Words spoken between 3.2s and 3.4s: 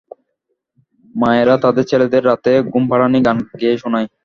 গান